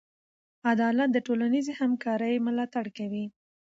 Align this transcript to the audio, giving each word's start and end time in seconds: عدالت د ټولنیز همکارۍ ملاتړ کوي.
عدالت 0.71 1.09
د 1.13 1.17
ټولنیز 1.27 1.65
همکارۍ 1.79 2.35
ملاتړ 2.47 2.85
کوي. 2.97 3.25